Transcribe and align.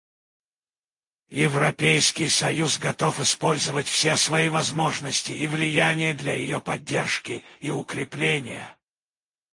Европейский 1.29 2.27
союз 2.27 2.79
готов 2.79 3.19
использовать 3.19 3.85
все 3.87 4.17
свои 4.17 4.49
возможности 4.49 5.31
и 5.31 5.45
влияние 5.45 6.15
для 6.15 6.33
ее 6.33 6.59
поддержки 6.59 7.43
и 7.59 7.69
укрепления. 7.69 8.75